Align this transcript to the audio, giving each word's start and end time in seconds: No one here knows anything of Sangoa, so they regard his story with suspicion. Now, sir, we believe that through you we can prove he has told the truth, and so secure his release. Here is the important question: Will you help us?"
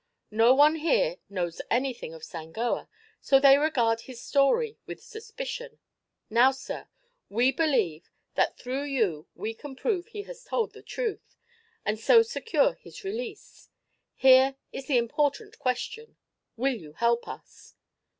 No 0.31 0.55
one 0.55 0.77
here 0.77 1.17
knows 1.29 1.61
anything 1.69 2.11
of 2.15 2.23
Sangoa, 2.23 2.87
so 3.19 3.39
they 3.39 3.59
regard 3.59 4.01
his 4.01 4.19
story 4.19 4.79
with 4.87 4.99
suspicion. 4.99 5.77
Now, 6.27 6.49
sir, 6.49 6.87
we 7.29 7.51
believe 7.51 8.09
that 8.33 8.57
through 8.57 8.85
you 8.85 9.27
we 9.35 9.53
can 9.53 9.75
prove 9.75 10.07
he 10.07 10.23
has 10.23 10.43
told 10.43 10.73
the 10.73 10.81
truth, 10.81 11.35
and 11.85 11.99
so 11.99 12.23
secure 12.23 12.73
his 12.73 13.03
release. 13.03 13.69
Here 14.15 14.55
is 14.73 14.87
the 14.87 14.97
important 14.97 15.59
question: 15.59 16.17
Will 16.57 16.73
you 16.73 16.93
help 16.93 17.27
us?" 17.27 17.75